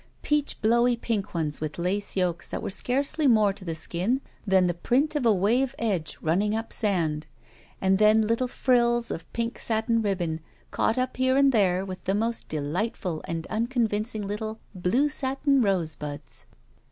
Peach 0.23 0.59
blowy 0.63 0.97
pink 0.97 1.35
ones 1.35 1.61
with 1.61 1.77
lace 1.77 2.15
yokes 2.15 2.47
that 2.47 2.63
were 2.63 2.71
scarcely 2.71 3.27
more 3.27 3.53
to 3.53 3.63
the 3.63 3.75
skin 3.75 4.19
than 4.47 4.65
the 4.65 4.73
print 4.73 5.15
of 5.15 5.27
a 5.27 5.31
wave 5.31 5.75
edge 5.77 6.17
nmning 6.23 6.57
up 6.57 6.73
sand, 6.73 7.27
and 7.79 7.99
then 7.99 8.23
little 8.23 8.47
frills 8.47 9.11
of 9.11 9.31
pink. 9.31 9.59
satin 9.59 10.01
ribbon, 10.01 10.39
caught 10.71 10.97
up 10.97 11.17
here 11.17 11.37
and 11.37 11.51
there 11.51 11.85
with 11.85 12.03
the 12.05 12.15
most 12.15 12.49
delightful 12.49 13.21
and 13.27 13.43
tmconvincing 13.51 14.25
little 14.25 14.57
blue 14.73 15.07
satin 15.07 15.61
rosebuds. 15.61 16.47